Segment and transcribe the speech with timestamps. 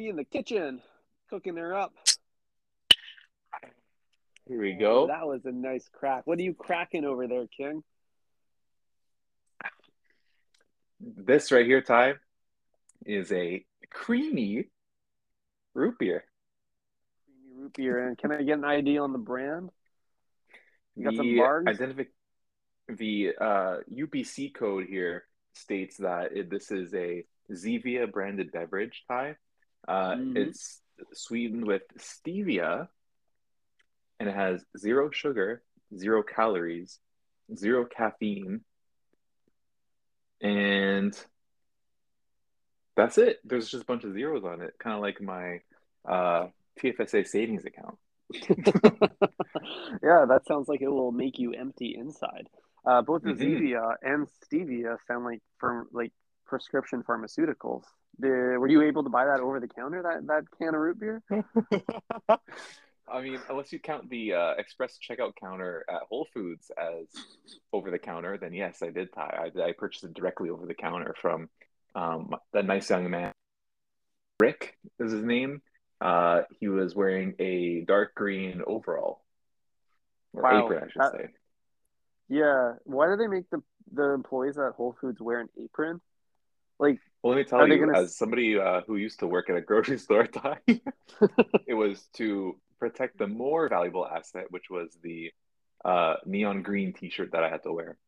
[0.00, 0.80] We in the kitchen,
[1.28, 1.92] cooking her up.
[4.48, 5.08] Here we go.
[5.08, 6.26] That was a nice crack.
[6.26, 7.82] What are you cracking over there, King?
[11.00, 12.14] This right here, Ty,
[13.04, 14.68] is a creamy
[15.74, 16.24] root beer.
[17.26, 18.08] Creamy root beer.
[18.08, 19.68] And can I get an ID on the brand?
[20.96, 21.66] You got some The margs?
[21.66, 22.06] identific
[22.88, 29.36] the uh, UPC code here states that it, this is a Zevia branded beverage, Ty.
[29.88, 30.36] Uh, Mhm.
[30.36, 32.88] It's sweetened with stevia,
[34.18, 35.62] and it has zero sugar,
[35.96, 36.98] zero calories,
[37.56, 38.64] zero caffeine,
[40.40, 41.14] and
[42.96, 43.40] that's it.
[43.44, 45.60] There's just a bunch of zeros on it, kind of like my
[46.06, 47.98] uh, TFSA savings account.
[50.02, 52.48] yeah, that sounds like it will make you empty inside.
[52.84, 53.38] Uh, both the Mhm.
[53.38, 56.12] Zevia and Stevia sound like for like
[56.50, 57.84] prescription pharmaceuticals.
[58.18, 60.02] The, were you able to buy that over the counter?
[60.02, 61.22] That that can of root beer?
[63.08, 67.06] I mean, unless you count the uh, express checkout counter at Whole Foods as
[67.72, 69.12] over the counter, then yes, I did.
[69.12, 69.50] Ty.
[69.56, 71.48] I, I purchased it directly over the counter from
[71.94, 73.32] um, that nice young man.
[74.40, 75.62] Rick is his name.
[76.00, 79.22] Uh, he was wearing a dark green overall
[80.32, 81.28] or Wow, apron, I should that- say.
[82.28, 82.74] Yeah.
[82.84, 83.62] Why do they make the
[83.92, 86.00] the employees at Whole Foods wear an apron?
[86.80, 89.56] Like, Well, let me tell you, gonna- as somebody uh, who used to work at
[89.56, 90.58] a grocery store, Ty,
[91.66, 95.30] it was to protect the more valuable asset, which was the
[95.84, 97.98] uh, neon green T-shirt that I had to wear.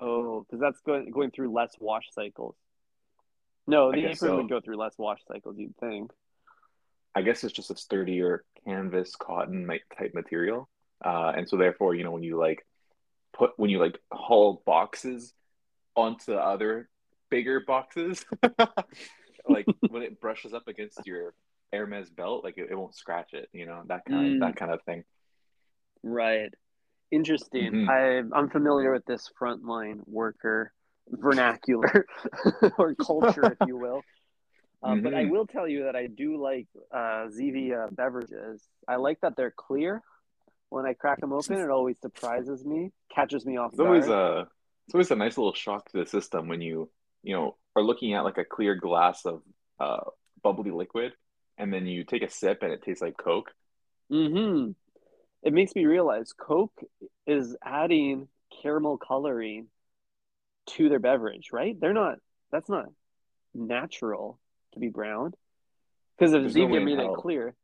[0.00, 2.54] oh, because that's going going through less wash cycles.
[3.66, 4.36] No, the apron so.
[4.36, 5.56] would go through less wash cycles.
[5.58, 6.12] You'd think.
[7.14, 9.68] I guess it's just a sturdier canvas cotton
[9.98, 10.68] type material,
[11.04, 12.64] uh, and so therefore, you know, when you like
[13.32, 15.34] put when you like haul boxes
[15.96, 16.88] onto other
[17.30, 18.24] bigger boxes,
[19.48, 21.34] like when it brushes up against your
[21.72, 24.34] Hermes belt, like it, it won't scratch it, you know, that kind Mm.
[24.34, 25.04] of that kind of thing.
[26.02, 26.50] Right.
[27.10, 27.72] Interesting.
[27.72, 27.88] Mhm.
[27.88, 30.72] I, I'm familiar with this frontline worker
[31.08, 32.06] vernacular
[32.78, 34.04] or culture, if you will.
[34.80, 35.30] Uh, But I Mhm.
[35.30, 38.62] will tell you that I do like uh, Zevia beverages.
[38.86, 40.00] I like that they're clear.
[40.68, 44.46] When I crack them open, it always surprises me, catches me off It's always a
[44.86, 46.88] it's always a nice little shock to the system when you
[47.28, 49.42] you know are looking at like a clear glass of
[49.78, 50.00] uh,
[50.42, 51.12] bubbly liquid,
[51.58, 53.52] and then you take a sip and it tastes like Coke.
[54.10, 54.70] hmm
[55.42, 56.80] It makes me realize Coke
[57.26, 58.28] is adding
[58.62, 59.66] caramel coloring
[60.68, 61.78] to their beverage, right?
[61.78, 62.18] They're not.
[62.50, 62.86] That's not
[63.54, 64.40] natural
[64.72, 65.34] to be brown.
[66.16, 67.54] Because if There's no Zevia in made it clear,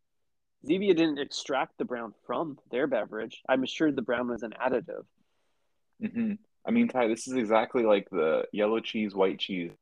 [0.68, 3.40] Zevia didn't extract the brown from their beverage.
[3.48, 5.04] I'm sure the brown was an additive.
[6.00, 6.34] hmm
[6.66, 9.72] I mean, Ty, this is exactly like the yellow cheese, white cheese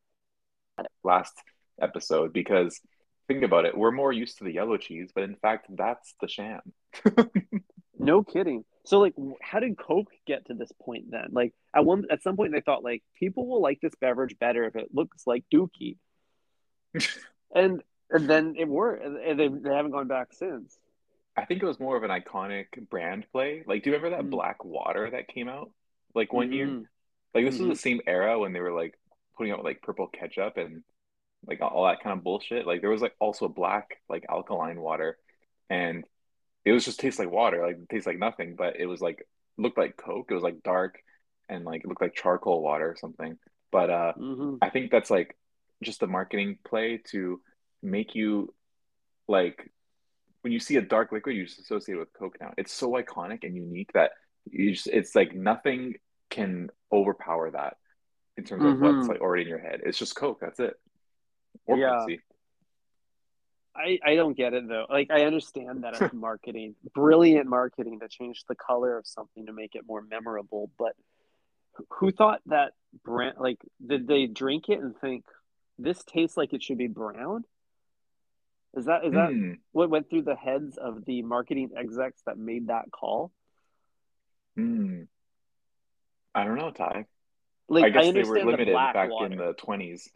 [1.04, 1.32] last
[1.80, 2.80] episode because
[3.28, 6.28] think about it, we're more used to the yellow cheese, but in fact, that's the
[6.28, 6.60] sham.
[7.98, 8.64] No kidding.
[8.84, 11.28] So like, how did Coke get to this point then?
[11.30, 14.64] Like at one at some point they thought like people will like this beverage better
[14.64, 15.98] if it looks like Dookie,
[17.54, 20.76] and and then it worked, and they they haven't gone back since.
[21.36, 23.62] I think it was more of an iconic brand play.
[23.66, 24.30] Like, do you remember that Mhm.
[24.30, 25.70] black water that came out
[26.14, 26.66] like one year?
[26.68, 26.86] Mhm.
[27.34, 27.60] Like this Mhm.
[27.60, 28.98] was the same era when they were like
[29.36, 30.84] putting out like purple ketchup and
[31.46, 32.66] like all that kind of bullshit.
[32.66, 35.18] Like there was like also black like alkaline water,
[35.70, 36.04] and
[36.64, 37.66] it was just tastes like water.
[37.66, 39.26] Like it tastes like nothing, but it was like
[39.58, 40.28] looked like Coke.
[40.30, 40.98] It was like dark
[41.48, 43.38] and like it looked like charcoal water or something.
[43.70, 44.58] But uh, Mhm.
[44.60, 45.36] I think that's like
[45.82, 47.40] just a marketing play to
[47.82, 48.54] make you
[49.28, 49.70] like
[50.42, 52.52] when you see a dark liquid, you just associate it with Coke now.
[52.58, 54.12] It's so iconic and unique that
[54.50, 55.94] you just it's like nothing
[56.30, 57.76] can overpower that
[58.36, 59.08] in terms of what's Mhm.
[59.08, 59.80] like already in your head.
[59.84, 60.74] It's just Coke, that's it.
[61.66, 62.06] Or Yeah.
[62.08, 62.20] Pepsi.
[63.74, 64.86] I, I don't get it though.
[64.90, 69.52] Like I understand that it's marketing, brilliant marketing to change the color of something to
[69.52, 70.70] make it more memorable.
[70.78, 70.92] But
[71.88, 72.72] who thought that
[73.02, 73.36] brand?
[73.38, 75.24] Like, did they drink it and think
[75.78, 77.44] this tastes like it should be brown?
[78.74, 79.52] Is that is that Hmm.
[79.72, 83.32] what went through the heads of the marketing execs that made that call?
[84.56, 85.02] Hmm.
[86.34, 87.06] I don't know, Ty.
[87.68, 89.26] Like I guess they were limited black back water.
[89.32, 90.08] in the 20s.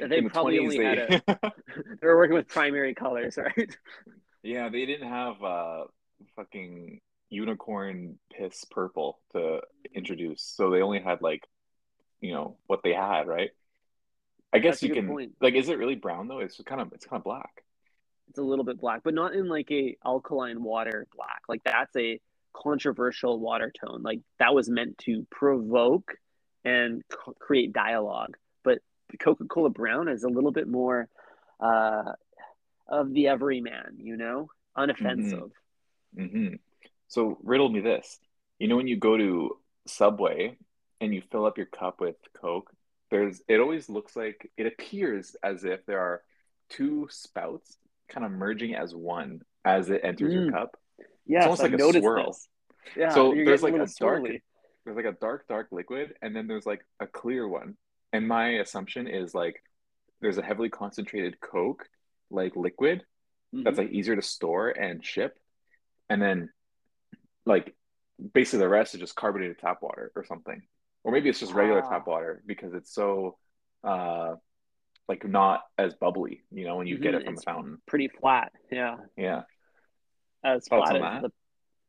[0.00, 0.84] They the probably 20s, only they...
[0.84, 1.22] had a.
[2.00, 3.76] They were working with primary colors, right?
[4.42, 5.84] yeah, they didn't have uh
[6.34, 9.60] fucking unicorn piss purple to
[9.94, 10.42] introduce.
[10.42, 11.46] So they only had like,
[12.20, 13.50] you know, what they had, right?
[14.52, 15.32] I guess That's you can point.
[15.40, 16.38] like is it really brown though?
[16.38, 17.62] It's kind of it's kind of black.
[18.28, 21.42] It's a little bit black, but not in like a alkaline water black.
[21.48, 22.20] Like that's a
[22.62, 24.02] controversial water tone.
[24.02, 26.14] Like that was meant to provoke
[26.64, 28.36] and c- create dialogue.
[28.64, 28.78] But
[29.20, 31.08] Coca Cola Brown is a little bit more.
[31.60, 32.12] Uh,
[32.88, 35.50] of the everyman, you know, unoffensive.
[36.16, 36.54] hmm
[37.08, 38.18] So riddle me this.
[38.60, 39.58] You know when you go to
[39.88, 40.56] Subway
[41.00, 42.70] and you fill up your cup with Coke,
[43.10, 46.22] there's it always looks like it appears as if there are
[46.68, 47.76] two spouts
[48.08, 50.52] kind of merging as one as it enters your Mm.
[51.26, 51.32] Cup.
[51.32, 52.26] Yes, almost I've like a noticed swirl.
[52.26, 52.48] this.
[52.96, 53.88] Yeah, So there's like a dark
[54.22, 54.40] swirly.
[54.84, 57.76] there's like a dark, dark liquid, and then there's like a clear one.
[58.12, 59.62] And my assumption is like
[60.20, 61.88] there's a heavily concentrated Coke,
[62.30, 63.04] like liquid,
[63.52, 63.78] that's Mhm.
[63.78, 65.38] like easier to store and ship.
[66.08, 66.50] And then
[67.44, 67.74] like
[68.32, 70.62] basically the rest is just carbonated tap water or something.
[71.04, 71.90] Or maybe it's just regular Ah.
[71.90, 73.38] tap water because it's so
[73.84, 74.36] uh
[75.08, 77.82] like not as bubbly, you know, when you get Mhm, it from the it's fountain.
[77.86, 78.52] pretty flat.
[78.72, 79.42] Yeah, Yeah.
[80.46, 81.22] As flat as that?
[81.22, 81.32] the.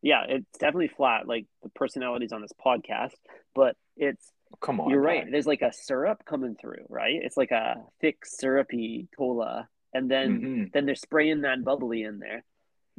[0.02, 3.14] Yeah, it's definitely flat, like the personalities on this podcast.
[3.56, 4.32] But it's
[4.62, 4.90] Come on.
[4.92, 5.26] you're right.
[5.30, 7.16] There's like a syrup coming through, right?
[7.22, 10.72] It's like a thick syrupy cola, and then Mhm.
[10.72, 12.44] then they're spraying that bubbly in there.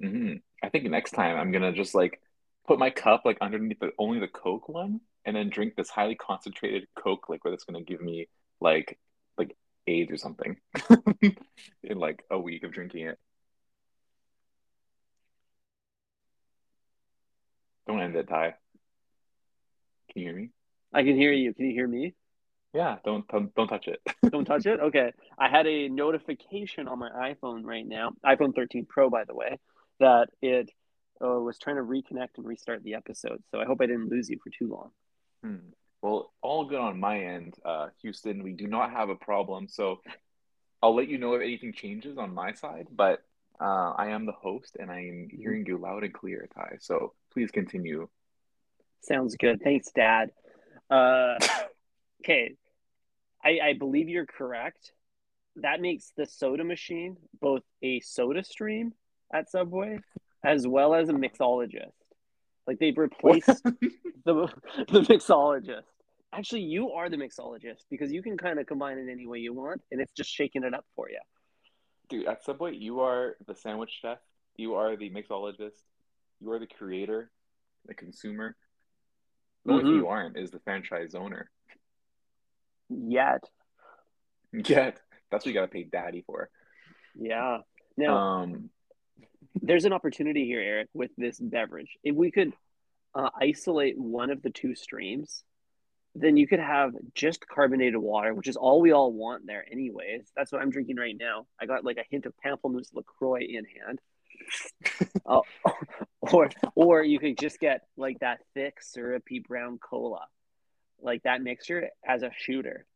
[0.00, 2.20] hmm I think next time I'm gonna just like
[2.66, 6.16] put my cup like underneath the only the Coke one, and then drink this highly
[6.16, 8.28] concentrated Coke liquid that's gonna give me
[8.60, 8.98] like
[9.38, 9.56] like
[9.86, 10.56] AIDS or something
[11.82, 13.18] in like a week of drinking it.
[17.88, 18.54] Don't end it, Ty.
[20.12, 20.50] Can you hear me?
[20.92, 21.54] I can hear you.
[21.54, 22.14] Can you hear me?
[22.74, 24.00] Yeah, don't don't, don't touch it.
[24.30, 24.78] Don't touch it.
[24.78, 25.12] Okay.
[25.38, 29.58] I had a notification on my iPhone right now, iPhone 13 Pro, by the way,
[30.00, 30.70] that it
[31.24, 33.42] uh, was trying to reconnect and restart the episode.
[33.50, 34.90] So I hope I didn't lose you for too long.
[35.42, 35.70] Hmm.
[36.02, 38.42] Well, all good on my end, uh, Houston.
[38.42, 40.00] We do not have a problem, so
[40.82, 42.88] I'll let you know if anything changes on my side.
[42.94, 43.20] But
[43.60, 46.76] uh, I am the host, and I am hearing you loud and clear, Ty.
[46.80, 48.08] So please continue.
[49.02, 49.60] Sounds good.
[49.62, 50.30] Thanks, Dad.
[50.90, 51.36] Uh,
[52.24, 52.56] okay.
[53.44, 54.90] I, I believe you're correct.
[55.56, 58.92] That makes the soda machine both a soda stream
[59.32, 60.00] at Subway
[60.44, 61.92] as well as a mixologist.
[62.66, 64.48] Like they've replaced the
[64.88, 65.82] the mixologist.
[66.32, 69.54] Actually, you are the mixologist because you can kind of combine it any way you
[69.54, 71.20] want, and it's just shaking it up for you.
[72.08, 74.18] Dude, at Subway, you are the sandwich chef.
[74.56, 75.82] You are the mixologist.
[76.40, 77.30] You are the creator,
[77.86, 78.56] the consumer.
[79.64, 79.96] The only thing Mhm.
[79.96, 81.50] you aren't is the franchise owner.
[82.88, 83.44] Yet,
[84.52, 85.00] Yet,
[85.30, 86.48] that's what you got to pay daddy for.
[87.14, 87.62] yeah.
[87.96, 88.70] Now, Um,
[89.56, 91.98] there's an opportunity here, Eric, with this beverage.
[92.02, 92.54] If we could
[93.14, 95.42] uh, isolate one of the two streams,
[96.14, 100.30] then you could have just carbonated water, which is all we all want there, anyways.
[100.36, 101.46] That's what I'm drinking right now.
[101.60, 104.00] I got like a hint of Pamplemousse Lacroix in hand.
[105.26, 105.40] Uh,
[106.20, 110.26] or, or you could just get like that thick syrupy brown cola,
[111.00, 112.86] like that mixture as a shooter.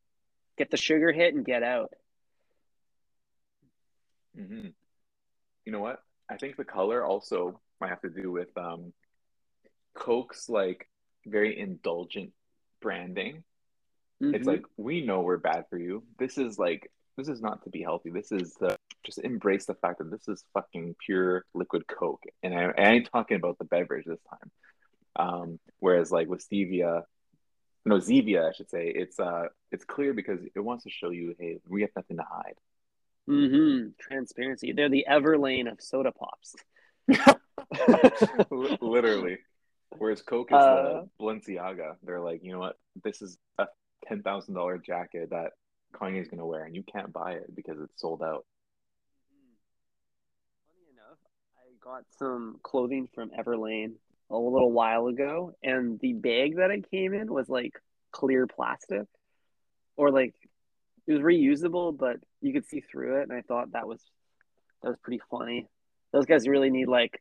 [0.58, 1.92] Get the sugar hit and get out.
[4.36, 4.68] hmm
[5.64, 6.02] You know what?
[6.30, 8.92] I think the color also might have to do with um,
[9.94, 10.88] Coke's like
[11.26, 12.32] very indulgent
[12.80, 13.44] branding.
[14.20, 14.46] It's Mhm.
[14.46, 16.04] like we know we're bad for you.
[16.18, 18.10] This is like this is not to be healthy.
[18.10, 22.22] This is the just embrace the fact that this is fucking pure liquid Coke.
[22.42, 24.50] And I, I ain't talking about the beverage this time.
[25.14, 27.02] Um, whereas like with stevia,
[27.84, 31.34] no Zevia, I should say, it's uh it's clear because it wants to show you,
[31.38, 32.54] hey, we have nothing to hide.
[33.28, 33.88] Mm-hmm.
[34.00, 34.72] Transparency.
[34.72, 36.54] They're the Everlane of soda pops.
[38.80, 39.38] Literally.
[39.98, 41.96] Whereas Coke is Uh, the Balenciaga.
[42.02, 42.76] They're like, you know what?
[43.04, 43.66] This is a
[44.06, 45.52] ten thousand dollar jacket that
[45.94, 48.44] Kanye's gonna wear, and you can't buy it because it's sold out.
[50.66, 51.18] Funny enough,
[51.58, 53.94] I got some clothing from Everlane
[54.30, 57.72] a little while ago, and the bag that it came in was like
[58.12, 59.06] clear plastic,
[59.96, 60.34] or like
[61.06, 64.00] it was reusable, but you could see through it, and I thought that was
[64.82, 65.66] that was pretty funny.
[66.12, 67.20] Those guys really need like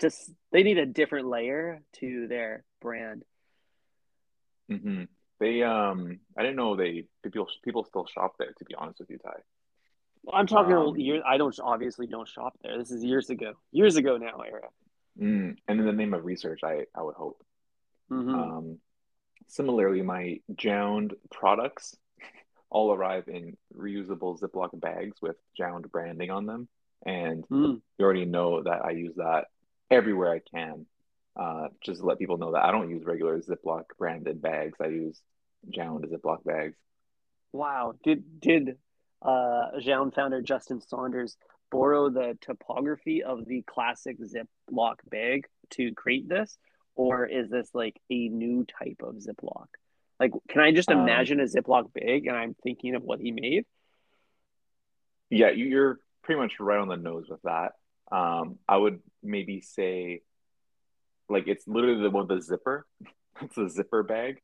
[0.00, 3.22] just they need a different layer to their brand.
[4.70, 5.04] Mm-hmm.
[5.40, 8.52] They um, I didn't know they people people still shop there.
[8.58, 9.40] To be honest with you, Ty.
[10.32, 11.22] I'm talking Um, years.
[11.26, 12.78] I don't obviously don't shop there.
[12.78, 14.68] This is years ago, years ago now, era.
[15.20, 15.56] Mm.
[15.68, 17.42] And in the name of research, I I would hope.
[18.08, 18.78] hmm Um,
[19.46, 21.96] similarly, my Jound products
[22.70, 26.68] all arrive in reusable Ziploc bags with Jound branding on them,
[27.06, 29.46] and mm you already know that I use that
[29.90, 30.86] everywhere I can.
[31.36, 34.78] Uh, just to let people know that I don't use regular Ziploc branded bags.
[34.80, 35.20] I use
[35.68, 36.76] Jound Ziploc bags.
[37.52, 37.94] Wow.
[38.04, 38.78] Did did
[39.24, 41.36] uh Jound founder Justin Saunders
[41.70, 46.58] borrow the topography of the classic Ziploc bag to create this?
[46.94, 49.66] Or is this like a new type of Ziploc?
[50.20, 53.32] Like, can I just Um, imagine a Ziploc bag and I'm thinking of what he
[53.32, 53.66] made?
[55.30, 57.72] Yeah, you- you're pretty much right on the nose with that.
[58.12, 60.22] Um, I would maybe say,
[61.28, 62.86] like it's literally the one with the zipper.
[63.40, 64.40] it's a zipper bag,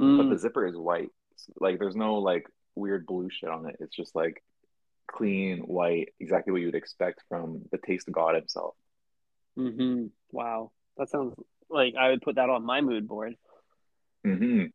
[0.00, 0.18] mm.
[0.18, 1.10] but the zipper is white.
[1.58, 2.46] Like there's no like
[2.78, 3.76] weird blue shit on it.
[3.80, 4.42] It's just like
[5.06, 8.74] clean white, exactly what you would expect from the taste of god himself.
[9.58, 10.06] Mm-hmm.
[10.30, 11.34] Wow, that sounds
[11.68, 13.34] like I would put that on my mood board.
[14.26, 14.66] Mm-hmm.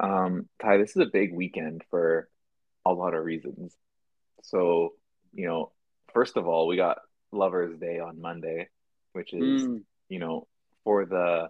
[0.00, 2.28] Um, Ty, this is a big weekend for
[2.86, 3.74] a lot of reasons.
[4.42, 4.94] So,
[5.32, 5.72] you know,
[6.14, 6.98] first of all, we got
[7.32, 8.68] Lovers Day on Monday,
[9.12, 9.82] which is, mm.
[10.08, 10.46] you know,
[10.84, 11.48] for the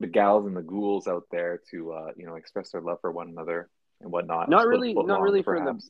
[0.00, 3.12] the gals and the ghouls out there to uh, you know, express their love for
[3.12, 3.68] one another
[4.00, 4.48] and whatnot.
[4.48, 5.80] Not really not really for the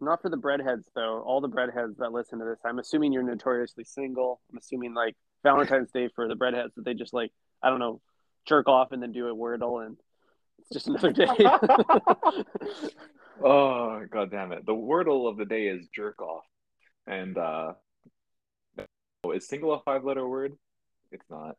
[0.00, 1.22] not for the breadheads though.
[1.22, 4.40] All the breadheads that listen to this, I'm assuming you're notoriously single.
[4.50, 7.32] I'm assuming like Valentine's Day for the breadheads that they just like
[7.62, 8.00] I don't know,
[8.46, 9.96] jerk off and then do a wordle and
[10.58, 11.26] it's just another day.
[13.42, 14.66] oh god damn it.
[14.66, 16.44] The wordle of the day is jerk off.
[17.06, 17.74] And uh
[19.32, 20.54] is single a five letter word?
[21.10, 21.56] It's not.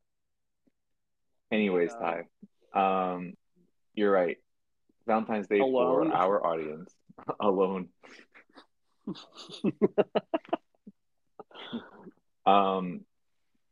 [1.52, 2.24] Anyways, Ty.
[2.74, 3.34] Um
[3.94, 4.38] you're right.
[5.08, 6.10] Valentine's Day Alone?
[6.10, 6.94] for our audience.
[7.40, 7.90] Alone.
[12.46, 13.06] um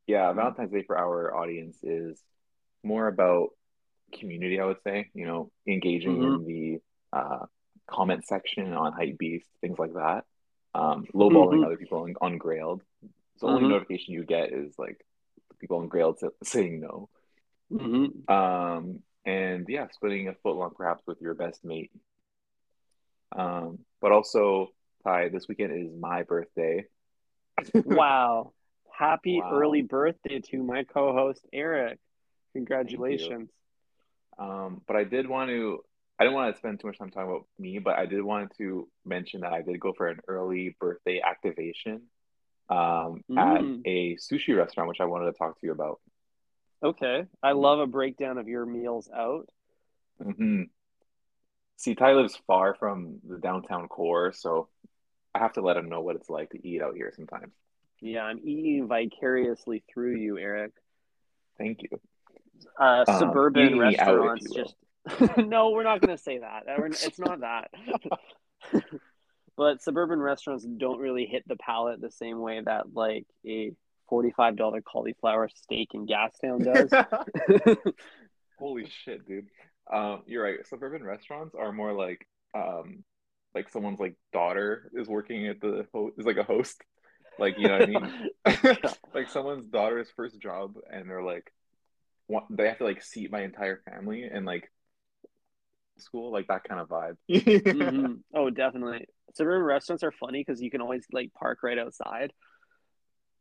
[0.06, 2.22] yeah, Valentine's Day for our audience is
[2.84, 3.50] more about
[4.14, 6.36] community, I would say, you know, engaging mm-hmm.
[6.36, 6.82] in the
[7.18, 7.46] uh,
[7.88, 10.26] comment section on Hypebeast, things like that.
[10.76, 11.66] Um, lowballing mm-hmm.
[11.66, 12.82] other people on, on Grailed.
[13.38, 13.72] So the only mm-hmm.
[13.72, 15.06] notification you get is like
[15.60, 17.10] people on Grailed saying no.
[17.72, 18.34] Mm-hmm.
[18.34, 21.92] Um, and yeah, splitting a foot long perhaps with your best mate.
[23.36, 24.70] Um, but also,
[25.04, 26.86] Ty, this weekend is my birthday.
[27.74, 28.54] wow.
[28.92, 29.52] Happy wow.
[29.54, 32.00] early birthday to my co host, Eric.
[32.54, 33.50] Congratulations.
[34.38, 35.80] Um, but I did want to,
[36.20, 38.56] I didn't want to spend too much time talking about me, but I did want
[38.58, 42.04] to mention that I did go for an early birthday activation
[42.70, 43.38] um, mm.
[43.38, 46.00] at a sushi restaurant, which I wanted to talk to you about.
[46.84, 47.26] Okay.
[47.42, 49.48] I love a breakdown of your meals out.
[50.22, 50.64] Mm-hmm.
[51.78, 54.68] See, Ty lives far from the downtown core, so
[55.34, 57.54] I have to let him know what it's like to eat out here sometimes.
[58.02, 60.74] Yeah, I'm eating vicariously through you, Eric.
[61.58, 62.00] Thank you.
[62.80, 64.76] Uh, um, suburban restaurants just.
[65.38, 66.64] no, we're not going to say that.
[66.68, 67.72] It's not that.
[69.58, 73.72] but suburban restaurants don't really hit the palate the same way that like a
[74.10, 76.64] forty-five dollar cauliflower steak in Gastown
[77.74, 77.86] does.
[78.60, 79.48] Holy shit, dude!
[79.92, 80.66] Um, you're right.
[80.68, 83.04] Suburban restaurants are more like um,
[83.56, 86.82] like someone's like daughter is working at the ho- is like a host,
[87.40, 87.90] like you know what
[88.46, 88.88] I mean?
[89.14, 91.52] like someone's daughter's first job, and they're like,
[92.28, 94.72] want, they have to like seat my entire family and like
[95.98, 97.18] school, like that kind of vibe.
[97.30, 98.14] mm-hmm.
[98.34, 99.06] Oh, definitely.
[99.36, 102.32] Suburban restaurants are funny because you can always like park right outside.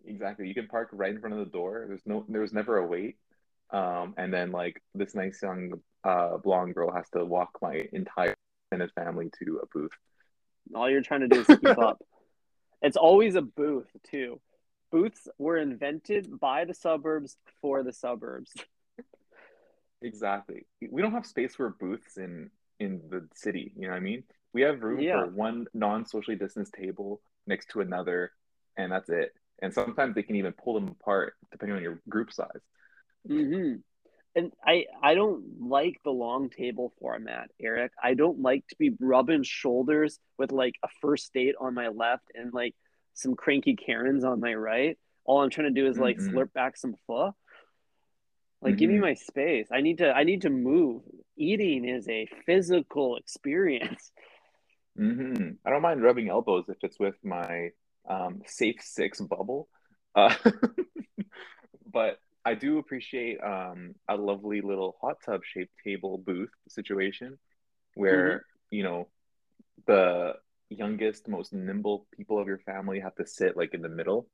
[0.07, 0.49] Exactly.
[0.49, 1.85] You can park right in front of the door.
[1.89, 3.17] There's no, there was never a wait.
[3.71, 8.37] Um, and then like this nice young uh, blonde girl has to walk my entire
[8.81, 9.91] his family to a booth.
[10.75, 12.03] All you're trying to do is keep up.
[12.81, 14.41] It's always a booth too.
[14.91, 18.53] Booths were invented by the suburbs for the suburbs.
[20.01, 20.67] Exactly.
[20.91, 23.73] We don't have space for booths in in the city.
[23.77, 24.25] You know what I mean?
[24.53, 25.21] We have room yeah.
[25.21, 28.33] for one non-socially distanced table next to another,
[28.77, 29.33] and that's it.
[29.63, 32.49] And sometimes they can even pull them apart depending on your group size.
[33.29, 33.77] Mm-hmm.
[34.35, 37.93] And I I don't like the long table format, Eric.
[38.03, 42.25] I don't like to be rubbing shoulders with like a first date on my left
[42.35, 42.75] and like
[43.15, 44.99] some cranky Karens on my right.
[45.25, 46.37] All I'm trying to do is like mm-hmm.
[46.37, 47.35] slurp back some pho.
[48.63, 48.79] Like, mm-hmm.
[48.79, 49.05] give me mm-hmm.
[49.05, 49.69] my space.
[49.73, 50.11] I need to.
[50.13, 51.03] I need to move.
[51.37, 54.13] Eating is a physical experience.
[54.99, 55.53] Mm-hmm.
[55.67, 57.71] I don't mind rubbing elbows if it's with my
[58.09, 59.69] um, safe six bubble,
[60.15, 60.35] uh,
[61.93, 67.39] but I do appreciate um, a lovely little hot tub shaped table booth situation
[67.95, 68.77] where mm-hmm.
[68.77, 69.09] you know
[69.87, 70.35] the
[70.69, 74.29] youngest, most nimble people of your family have to sit like in the middle.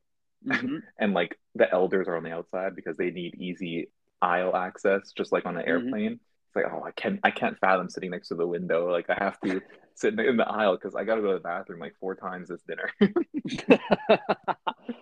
[0.47, 0.77] Mm-hmm.
[0.99, 3.91] and like the elders are on the outside because they need easy
[4.23, 5.71] aisle access, just like on an mm-hmm.
[5.71, 6.21] airplane.
[6.49, 8.91] It's like, oh, I can't, I can't fathom sitting next to the window.
[8.91, 9.61] Like I have to
[9.95, 12.49] sit in the aisle because I got to go to the bathroom like four times
[12.49, 12.91] this dinner.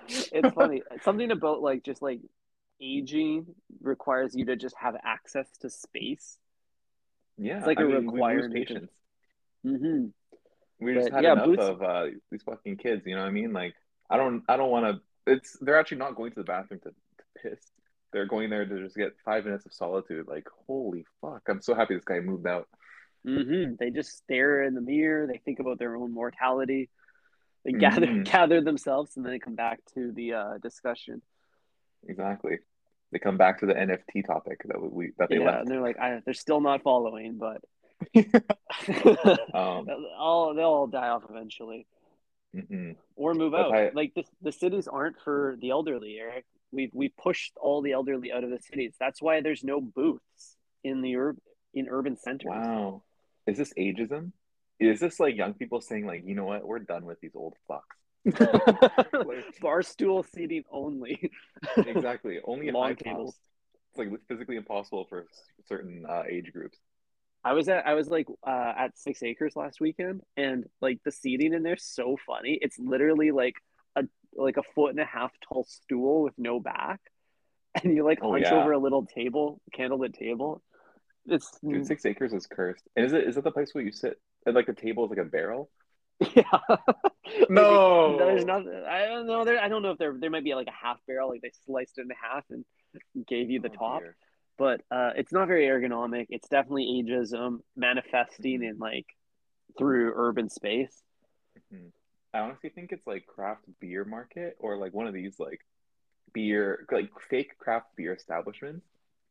[0.08, 0.82] it's funny.
[1.02, 2.20] Something about like just like
[2.80, 3.46] aging
[3.80, 6.38] requires you to just have access to space.
[7.38, 8.90] Yeah, it's like I a mean, required patience.
[9.64, 10.06] Mm-hmm.
[10.84, 11.62] We just had yeah, enough boots...
[11.62, 13.02] of uh, these fucking kids.
[13.06, 13.52] You know what I mean?
[13.52, 13.74] Like,
[14.10, 15.32] I don't, I don't want to.
[15.32, 17.60] It's they're actually not going to the bathroom to, to piss
[18.12, 20.26] they're going there to just get five minutes of solitude.
[20.28, 21.42] Like, holy fuck!
[21.48, 22.68] I'm so happy this guy moved out.
[23.26, 23.74] Mm-hmm.
[23.78, 25.26] They just stare in the mirror.
[25.26, 26.88] They think about their own mortality.
[27.64, 28.24] They gather Mm.
[28.32, 31.20] gather themselves and then they come back to the uh, discussion.
[32.08, 32.58] Exactly.
[33.10, 35.60] They come back to the NFT topic that we that they yeah, left.
[35.62, 37.60] and they're like, I, they're still not following, but
[39.54, 39.86] Um,
[40.16, 41.86] all they'll all die off eventually
[42.54, 42.94] mhm.
[43.16, 43.74] or move out.
[43.74, 46.44] I- like the the cities aren't for the elderly, Eric.
[46.72, 48.94] We've we pushed all the elderly out of the cities.
[48.98, 51.36] That's why there's no booths in the ur-
[51.74, 52.50] in urban centers.
[52.50, 53.02] Wow.
[53.46, 54.32] Is this ageism?
[54.78, 57.54] Is this like young people saying like, you know what, we're done with these old
[57.70, 57.80] fucks?
[59.60, 61.30] Bar stool seating only.
[61.76, 62.40] exactly.
[62.44, 63.36] Only in Long tables.
[63.90, 65.26] It's like physically impossible for
[65.68, 66.78] certain uh, age groups.
[67.44, 71.12] I was at I was like uh, at Six Acres last weekend, and like the
[71.12, 72.58] seating in there's so funny.
[72.60, 73.54] It's literally like
[74.36, 77.00] like a foot and a half tall stool with no back,
[77.82, 78.54] and you like Oh, hunch yeah.
[78.60, 80.62] over a little table, candlelit table.
[81.28, 82.84] It's Dude, Six Acres is cursed.
[82.94, 85.10] And is it is it the place where you sit and like the table is
[85.10, 85.70] like a barrel?
[86.34, 86.42] yeah.
[87.50, 88.16] No.
[88.18, 88.84] There's nothing.
[88.88, 89.44] I don't know.
[89.44, 91.50] There, I don't know if there there might be like a half barrel, like they
[91.66, 92.64] sliced it in half and
[93.26, 94.00] gave you the Oh, top.
[94.02, 94.16] dear.
[94.56, 96.26] but uh, it's not very ergonomic.
[96.30, 99.06] It's definitely ageism manifesting in like
[99.76, 101.02] through urban space.
[102.36, 105.60] I honestly think it's like craft beer market or like one of these like
[106.34, 108.86] beer like fake craft beer establishments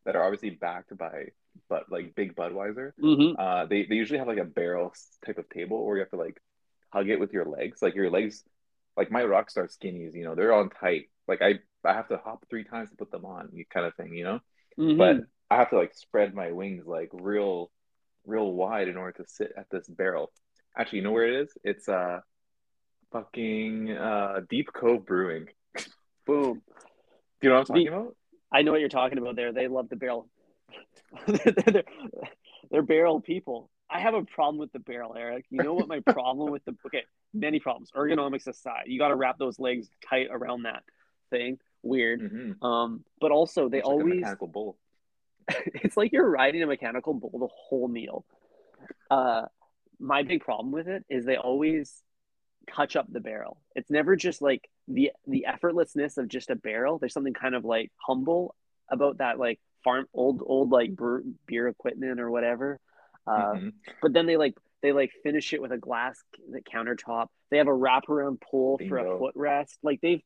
[0.05, 1.25] that are obviously backed by
[1.69, 2.91] but like big Budweiser.
[3.01, 3.39] Mm-hmm.
[3.39, 4.93] Uh, they they usually have like a barrel
[5.25, 6.41] type of table where you have to like
[6.89, 7.81] hug it with your legs.
[7.81, 8.43] Like your legs,
[8.97, 11.09] like my Rockstar skinnies, you know, they're on tight.
[11.27, 13.93] Like I I have to hop three times to put them on, you kind of
[13.95, 14.39] thing, you know.
[14.79, 14.97] Mm-hmm.
[14.97, 15.17] But
[15.51, 17.71] I have to like spread my wings like real,
[18.25, 20.31] real wide in order to sit at this barrel.
[20.75, 21.57] Actually, you know where it is?
[21.63, 22.19] It's uh,
[23.11, 25.47] fucking uh, Deep Cove Brewing.
[26.25, 26.61] boom.
[27.41, 28.15] Do you know what I'm talking The- about?
[28.51, 29.51] I know what you're talking about there.
[29.51, 30.29] They love the barrel.
[31.27, 31.83] they're, they're,
[32.71, 33.69] they're barrel people.
[33.89, 35.45] I have a problem with the barrel, Eric.
[35.49, 37.03] You know what my problem with the okay,
[37.33, 37.91] many problems.
[37.95, 40.83] Ergonomics aside, you got to wrap those legs tight around that
[41.31, 41.57] thing.
[41.83, 42.21] Weird.
[42.21, 42.65] Mm-hmm.
[42.65, 44.77] Um, but also they It's like a always mechanical bull.
[45.49, 48.25] it's like you're riding a mechanical bull the whole meal.
[49.11, 49.43] Uh,
[49.99, 52.01] my big problem with it is they always
[52.67, 53.61] touch up the barrel.
[53.75, 56.97] It's never just like the the effortlessness of just a barrel.
[56.99, 58.55] There's something kind of like humble
[58.89, 60.91] about that like farm old old like
[61.47, 62.79] beer equipment or whatever.
[63.27, 63.73] Uh, Mhm.
[64.01, 66.21] But then they like they like finish it with a glass
[66.71, 67.27] countertop.
[67.49, 69.77] They have a wraparound pole for a footrest.
[69.81, 70.21] Like they've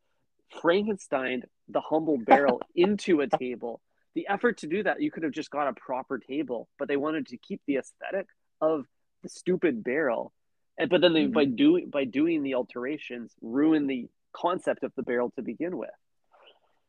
[0.61, 3.81] Frankenstein the humble barrel into a table.
[4.15, 6.97] The effort to do that, you could have just got a proper table, but they
[6.97, 8.27] wanted to keep the aesthetic
[8.59, 8.85] of
[9.23, 10.33] the stupid barrel.
[10.79, 15.03] And but then they by doing by doing the alterations ruin the concept of the
[15.03, 15.89] barrel to begin with.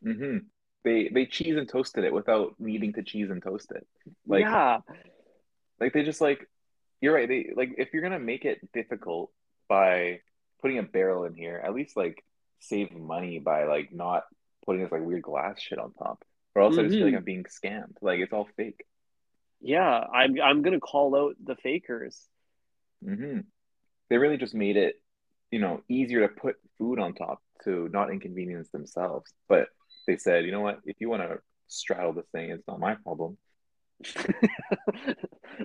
[0.03, 0.39] hmm
[0.85, 3.87] They they cheese and toasted it without needing to cheese and toast it.
[4.27, 4.79] Like yeah,
[5.81, 6.49] like they just like
[7.01, 7.29] you're right.
[7.29, 9.31] They like if you're gonna make it difficult
[9.69, 10.21] by
[10.63, 12.23] putting a barrel in here, at least like
[12.61, 14.25] save money by like not
[14.67, 16.23] putting this like weird glass shit on top.
[16.55, 17.19] Or else I just feel like Mhm.
[17.19, 17.97] I'm being scammed.
[18.03, 18.85] Like it's all fake.
[19.61, 20.05] yeah.
[20.13, 22.29] I'm I'm gonna call out the fakers.
[23.05, 23.41] hmm
[24.11, 24.97] They really just made it,
[25.51, 29.33] you know, easier to put food on top to not inconvenience themselves.
[29.49, 29.69] But
[30.07, 30.81] they said, you know what?
[30.85, 33.39] If you want to straddle this thing, it's not my problem.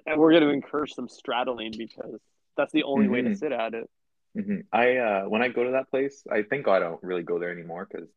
[0.05, 2.19] and we're going to encourage some straddling because
[2.58, 3.38] that's the only way to Mhm.
[3.38, 3.89] sit at it.
[4.36, 7.39] hmm I uh when I go to that place, I think I don't really go
[7.39, 8.10] there anymore because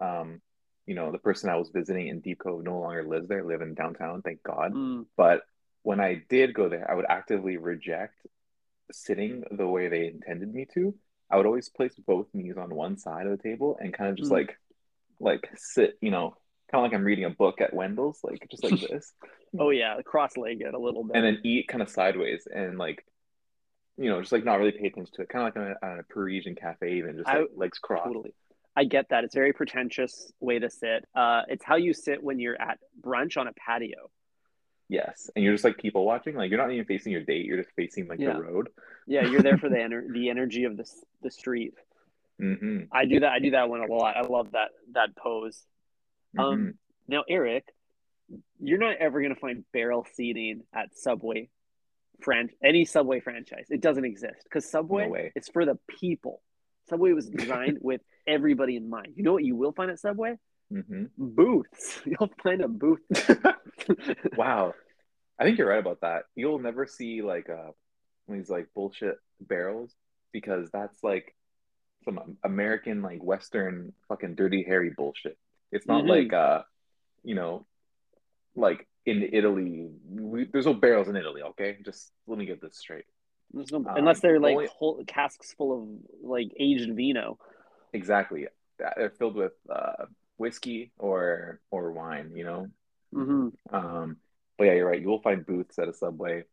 [0.00, 0.40] um
[0.86, 3.60] you know the person I was visiting in Deep Cove no longer lives there, live
[3.60, 4.72] in downtown, thank God.
[4.72, 5.06] Mm.
[5.16, 5.42] But
[5.82, 8.14] when I did go there, I would actively reject
[8.92, 10.94] sitting the way they intended me to.
[11.30, 14.16] I would always place both knees on one side of the table and kind of
[14.16, 14.34] just Mm.
[14.34, 14.58] like
[15.20, 16.36] like sit, you know,
[16.70, 19.12] kind of like I'm reading a book at Wendel's, like just like this,
[19.58, 21.16] Oh yeah, cross-legged a little bit.
[21.16, 23.04] and then eat kind of sideways and like
[24.00, 26.02] you know, just like not really pay attention to it, kind of like a, a
[26.04, 28.04] Parisian cafe, even just I- like legs crossed.
[28.06, 28.32] totally.
[28.76, 29.24] I get that.
[29.24, 31.04] It's a very pretentious way to sit.
[31.12, 34.08] Uh, it's how you sit when you're at brunch on a patio.
[34.88, 37.58] Yes, and you're just like people watching, like you're not even facing your date, you're
[37.58, 38.32] just facing like Yeah.
[38.34, 38.70] the road.
[39.06, 40.90] Yeah, you're there for the ener- the energy of the
[41.22, 41.74] the street.
[42.38, 43.32] hmm I do that.
[43.32, 44.16] I do that one a lot.
[44.16, 45.62] I love that that pose.
[46.38, 46.74] Um,
[47.06, 47.64] now, Eric,
[48.60, 51.48] you're not ever going to find barrel seating at Subway,
[52.20, 53.66] fran- any Subway franchise.
[53.70, 56.40] It doesn't exist because Subway No is for the people.
[56.88, 59.14] Subway was designed with everybody in mind.
[59.16, 60.36] You know what you will find at Subway?
[60.70, 62.00] Hmm Booths.
[62.06, 63.00] You'll find a booth.
[64.36, 64.74] Wow.
[65.38, 66.24] I think you're right about that.
[66.34, 67.70] You'll never see like uh
[68.28, 69.94] these like bullshit barrels
[70.32, 71.34] because that's like
[72.04, 75.38] some American like Western fucking dirty hairy bullshit.
[75.72, 76.08] It's not Mhm.
[76.08, 76.62] like uh
[77.24, 77.66] you know
[78.56, 81.78] like in Italy we, there's no barrels in Italy, okay?
[81.84, 83.04] Just let me get this straight.
[83.52, 85.88] There's no- Um, unless they're like only- whole casks full of
[86.22, 87.38] like aged vino.
[87.94, 88.48] Exactly.
[88.78, 90.04] They're filled with uh,
[90.38, 92.68] whiskey or or wine, you know.
[93.12, 94.18] hmm Um,
[94.56, 95.00] but yeah, you're right.
[95.00, 96.44] You will find booths at a Subway.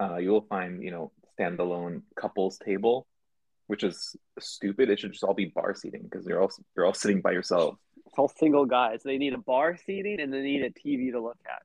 [0.00, 3.06] Uh, you will find, you know, standalone couples table,
[3.66, 4.90] which is stupid.
[4.90, 7.76] It should just all be bar seating because you're all you're all sitting by yourself.
[8.06, 9.02] It's all single guys.
[9.04, 11.62] They need a bar seating and they need a TV to look at.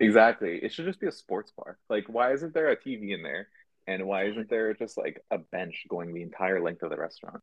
[0.00, 0.58] Exactly.
[0.62, 1.78] It should just be a sports bar.
[1.88, 3.48] Like, why isn't there a TV in there?
[3.86, 7.42] And why isn't there just like a bench going the entire length of the restaurant?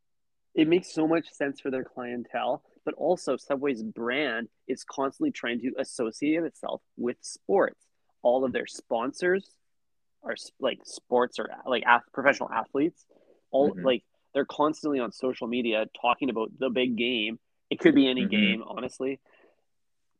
[0.56, 5.60] It makes so much sense for their clientele, but also Subway's brand is constantly trying
[5.62, 7.86] to associate itself with sports.
[8.22, 9.50] All of their sponsors
[10.24, 13.06] are like sports or like professional athletes.
[13.52, 13.84] All Mhm.
[13.84, 17.40] like they're constantly on social media talking about the big game.
[17.70, 18.30] It could be any Mhm.
[18.30, 19.20] game, honestly.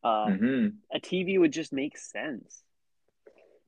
[0.04, 2.64] Uh, hmm A TV would just make sense.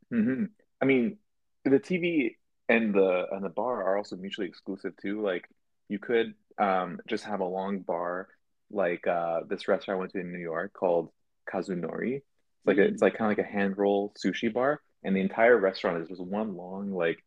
[0.10, 0.45] hmm
[0.82, 1.17] I mean,
[1.63, 2.38] the TV
[2.69, 5.21] and the and the bar are also mutually exclusive too.
[5.21, 5.47] Like,
[5.89, 8.27] you could um just have a long bar,
[8.71, 11.10] like uh this restaurant I went to in New York called
[11.51, 12.17] Kazunori.
[12.17, 12.25] It's
[12.65, 15.57] like a, it's like kind of like a hand roll sushi bar, and the entire
[15.57, 17.23] restaurant is just one long like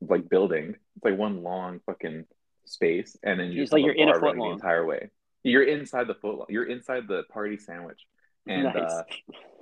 [0.00, 0.76] like building.
[0.96, 2.24] It's like one long fucking
[2.64, 4.48] space, and then you It's just like you're in a foot long.
[4.48, 5.10] the entire way.
[5.42, 6.46] You're inside the foot.
[6.48, 8.00] You're inside the party sandwich,
[8.46, 8.76] and nice.
[8.76, 9.02] uh,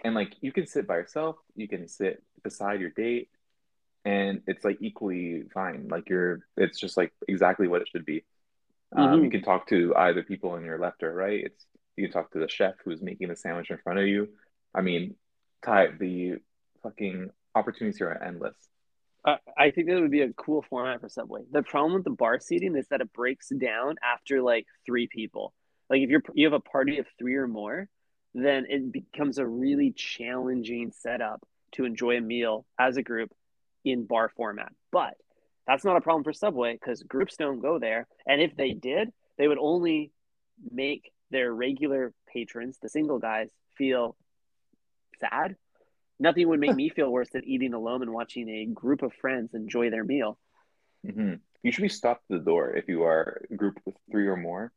[0.05, 3.31] and like you can sit by yourself, you can sit beside your date,
[4.05, 5.89] and it's like equally fine.
[5.89, 8.25] Like you're, it's just like exactly what it should be.
[8.93, 9.25] Um, Mhm.
[9.25, 11.45] you can talk to either people on your left or right.
[11.45, 14.37] It's you can talk to the chef who's making the sandwich in front of you.
[14.75, 15.17] I mean,
[15.63, 16.39] Ty, the
[16.83, 18.57] fucking opportunities here are endless.
[19.25, 21.43] I I think that would be a cool format for Subway.
[21.51, 25.53] The problem with the bar seating is that it breaks down after like three people.
[25.89, 27.89] Like if you're you have a party of three or more,
[28.35, 33.31] then it becomes a really challenging setup to enjoy a meal as a group
[33.85, 34.73] in bar format.
[34.91, 35.17] But
[35.71, 38.09] that's not a problem for Subway because groups don't go there.
[38.27, 40.11] And if they did, they would only
[40.69, 44.17] make their regular patrons, the single guys, feel
[45.21, 45.55] sad.
[46.19, 49.55] Nothing would make me feel worse than eating alone and watching a group of friends
[49.55, 50.39] enjoy their meal.
[51.09, 54.27] hmm You should be stopped at the door if you are a group with three
[54.27, 54.73] or more.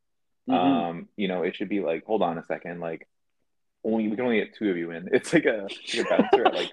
[0.48, 0.54] Mhm.
[0.54, 3.08] Um, you know, it should be like, hold on a second, like
[3.82, 5.08] only we can only get two of you in.
[5.12, 6.72] It's like a, like a bouncer at like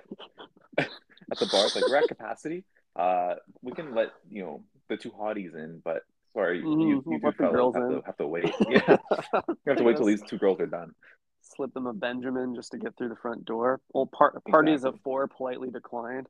[0.77, 1.65] at the bar.
[1.65, 2.65] It's like we're at capacity.
[2.95, 7.19] Uh, we can let you know the two hotties in, but sorry, Mhm, you, you
[7.19, 7.89] two fellas have in.
[7.89, 8.53] to have to wait.
[8.69, 8.97] Yeah,
[9.31, 10.93] you have to wait till these two girls are done.
[11.41, 13.79] Slip them a Benjamin just to get through the front door.
[13.93, 15.01] Well, par- parties of Exactly.
[15.03, 16.27] four politely declined.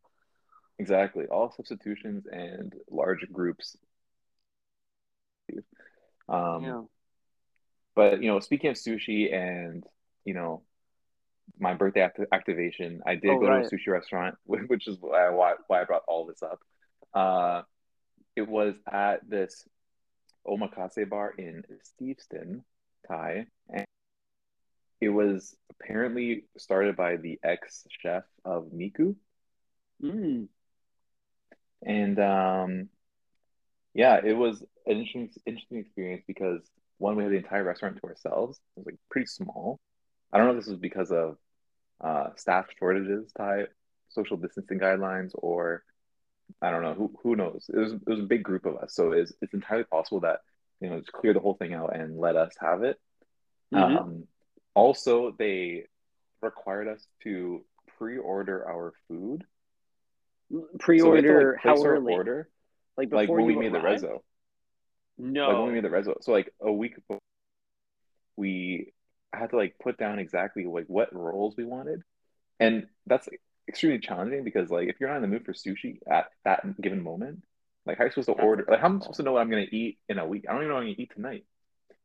[0.80, 1.26] Exactly.
[1.26, 3.76] All substitutions and large groups.
[6.30, 6.82] Um, yeah.
[7.96, 9.84] But you know, speaking of sushi and
[10.26, 10.62] you know,
[11.60, 13.68] my birthday act- activation, I did Oh, go right.
[13.68, 16.60] to a sushi restaurant, which is why why, why I brought all this up.
[17.14, 17.64] Uh,
[18.36, 19.68] it was at this
[20.48, 22.64] omakase bar in Steveston,
[23.08, 23.86] Ty, and
[25.00, 29.16] it was apparently started by the ex chef of Miku,
[30.02, 30.48] Mm.
[31.86, 32.90] and um,
[33.94, 36.62] yeah, it was an interesting interesting experience because
[36.98, 38.60] one, we had the entire restaurant to ourselves.
[38.76, 39.80] It was like pretty small.
[40.32, 41.38] I don't know if this was because of
[42.00, 43.74] uh, staff shortages, type
[44.10, 45.84] social distancing guidelines, or
[46.62, 46.94] I don't know.
[46.94, 47.70] Who who knows?
[47.74, 50.40] It was it was a big group of us, so it's it's entirely possible that
[50.80, 53.00] you know just clear the whole thing out and let us have it.
[53.74, 53.98] Mhm.
[54.00, 54.28] Um,
[54.74, 55.86] also, they
[56.42, 57.64] required us to
[57.98, 59.44] pre-order our food.
[60.52, 62.14] So we had to, Pre-order like, how early?
[62.14, 62.50] order
[62.98, 64.20] Like like before when we made the rezo.
[65.18, 65.48] No.
[65.48, 66.16] like when we made the rezo.
[66.22, 67.20] So like a week before,
[68.36, 68.94] we
[69.34, 72.02] had to like put down exactly like what rolls we wanted,
[72.60, 73.30] and that's
[73.68, 77.02] extremely challenging because like if you're not in the mood for sushi at that given
[77.02, 77.44] moment,
[77.86, 78.66] like how are you supposed to That's order?
[78.68, 80.46] Like how am I supposed to know what I'm gonna eat in a week?
[80.48, 81.46] I don't even know what I'm gonna eat tonight.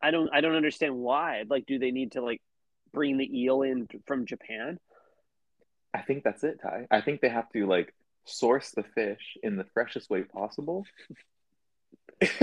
[0.03, 0.31] I don't.
[0.33, 1.45] I don't understand why.
[1.49, 2.41] Like, do they need to like
[2.93, 4.79] bring the eel in from Japan?
[5.95, 6.87] I think that's it, Ty.
[6.91, 10.85] I think they have to like source the fish in the freshest way possible.
[12.21, 12.41] like,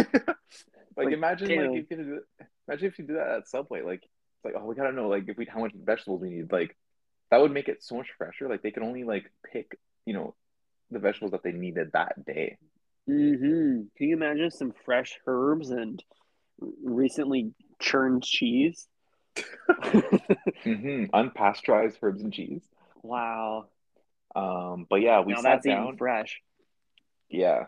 [0.98, 1.72] Like, imagine damn.
[1.72, 2.22] like if you do
[2.68, 4.04] imagine if you do that at Subway, like
[4.44, 6.52] like oh we gotta know like if we how much vegetables we need.
[6.52, 6.76] Like
[7.32, 8.50] that would make it so much fresher.
[8.50, 10.36] Like they could only like pick, you know,
[10.92, 12.58] the vegetables that they needed that day.
[13.10, 13.82] Mm-hmm.
[13.98, 16.02] Can you imagine some fresh herbs and
[16.84, 18.88] recently churned cheese?
[19.82, 22.64] hmm Unpasteurized herbs and cheese.
[23.02, 23.66] wow.
[24.36, 25.98] Um, but yeah, we now sat that's down.
[25.98, 26.42] fresh.
[27.30, 27.66] Yeah.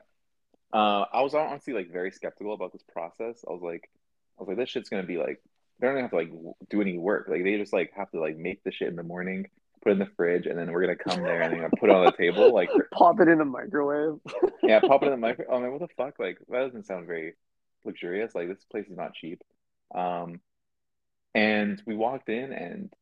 [0.73, 3.43] Uh, I was honestly like very skeptical about this process.
[3.47, 3.89] I was like,
[4.37, 5.41] I was like, this shit's gonna be like,
[5.79, 6.31] they don't have to like
[6.69, 7.27] do any work.
[7.29, 9.47] Like they just like have to like make the shit in the morning,
[9.83, 11.95] put it in the fridge, and then we're gonna come there and then put it
[11.95, 14.19] on the table, like pop it in the microwave.
[14.63, 15.49] yeah, pop it in the microwave.
[15.51, 16.19] Oh man, what the fuck?
[16.19, 17.33] Like that doesn't sound very
[17.83, 18.33] luxurious.
[18.33, 19.41] Like this place is not cheap.
[19.93, 20.39] Um,
[21.33, 22.93] and we walked in, and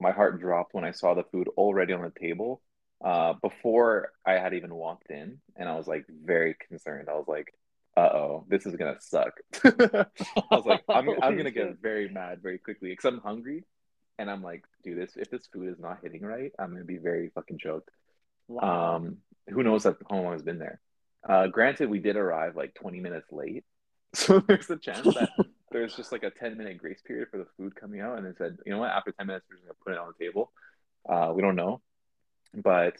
[0.00, 2.62] my heart dropped when I saw the food already on the table.
[3.04, 7.08] Uh, before I had even walked in, and I was like very concerned.
[7.10, 7.65] I was like, "Uh
[7.96, 9.32] oh, this is gonna suck."
[9.64, 10.06] I
[10.50, 13.64] was like, "I'm I'm gonna get very mad very quickly because I'm hungry."
[14.18, 16.98] and I'm like, dude, this if this food is not hitting right, I'm gonna be
[16.98, 17.90] very fucking choked.
[18.48, 18.96] Wow.
[18.96, 20.80] Um, who knows how long has been there?
[21.28, 23.64] Uh, granted, we did arrive like 20 minutes late,
[24.14, 25.28] so there's a chance that
[25.70, 28.36] there's just like a 10 minute grace period for the food coming out, and they
[28.38, 30.52] said, you know what, after 10 minutes, we're just gonna put it on the table.
[31.08, 31.80] Uh, we don't know,
[32.54, 32.96] but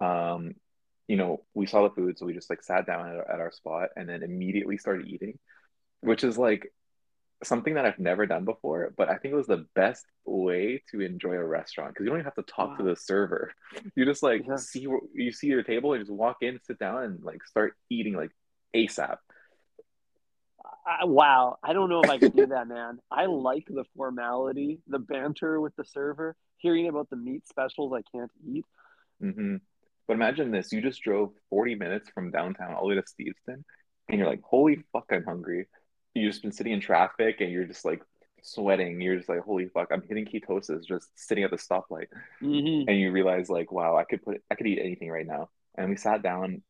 [0.00, 0.54] um,
[1.08, 3.50] you know, we saw the food, so we just like sat down at, at our
[3.50, 5.38] spot and then immediately started eating,
[6.00, 6.70] which is like
[7.42, 11.00] something that I've never done before, but I think it was the best way to
[11.00, 12.76] enjoy a restaurant because you don't even have to talk wow.
[12.76, 13.52] to the server.
[13.94, 14.56] You just like yeah.
[14.56, 18.14] see you see your table and just walk in, sit down, and like start eating
[18.14, 18.30] like
[18.74, 19.16] ASAP.
[20.64, 22.98] Uh, wow, I don't know if I could do that, man.
[23.10, 28.02] I like the formality, the banter with the server, hearing about the meat specials I
[28.10, 28.64] can't eat.
[29.22, 29.56] Mm-hmm.
[30.08, 33.62] But imagine this: you just drove forty minutes from downtown all the way to Steveston,
[34.08, 35.68] and you're like, "Holy fuck, I'm hungry."
[36.14, 38.02] You've just been sitting in traffic and you're just like
[38.42, 39.00] sweating.
[39.00, 42.06] You're just like, holy fuck, I'm hitting ketosis just sitting at the stoplight.
[42.42, 42.88] Mm-hmm.
[42.88, 45.50] And you realize like, wow, I could put I could eat anything right now.
[45.76, 46.62] And we sat down,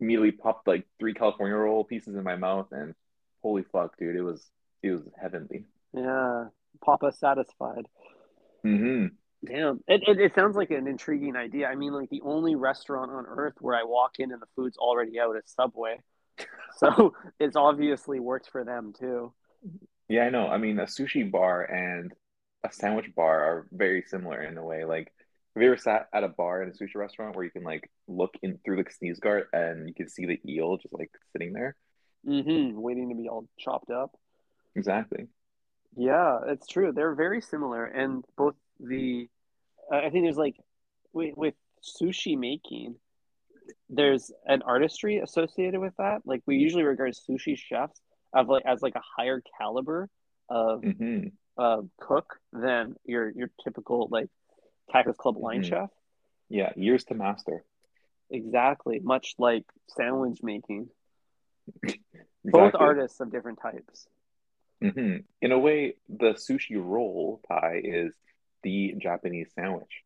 [0.00, 2.94] immediately popped like three California roll pieces in my mouth, and
[3.42, 4.46] holy fuck, dude, it was
[4.82, 5.64] it was heavenly.
[5.92, 6.46] Yeah,
[6.84, 7.86] Papa satisfied.
[8.64, 9.06] Mm-hmm.
[9.44, 11.68] Damn, it, it, it sounds like an intriguing idea.
[11.68, 14.76] I mean, like the only restaurant on earth where I walk in and the food's
[14.76, 16.00] already out is Subway.
[16.76, 19.32] so it's obviously worked for them too.
[20.08, 20.48] Yeah, I know.
[20.48, 22.12] I mean, a sushi bar and
[22.64, 24.84] a sandwich bar are very similar in a way.
[24.84, 25.12] Like,
[25.54, 27.88] have you ever sat at a bar in a sushi restaurant where you can like
[28.08, 31.52] look in through the sneeze guard and you can see the eel just like sitting
[31.52, 31.76] there?
[32.26, 32.80] Mm-hmm.
[32.80, 34.16] Waiting to be all chopped up.
[34.74, 35.28] Exactly.
[35.96, 36.92] Yeah, it's true.
[36.92, 39.28] They're very similar, and both the
[39.90, 40.56] I think there's like
[41.12, 42.96] with, with sushi making,
[43.88, 46.22] there's an artistry associated with that.
[46.24, 48.00] Like we usually regard sushi chefs
[48.32, 50.08] of like as like a higher caliber
[50.48, 51.28] of mm-hmm.
[51.56, 54.28] uh, cook than your your typical like
[54.92, 55.70] Cactus Club line mm-hmm.
[55.70, 55.90] chef.
[56.48, 57.64] Yeah, years to master.
[58.30, 60.88] Exactly, much like sandwich making.
[61.82, 62.02] exactly.
[62.44, 64.06] Both artists of different types.
[64.82, 65.16] Mm-hmm.
[65.42, 68.12] In a way, the sushi roll pie is
[68.62, 70.02] the Japanese sandwich.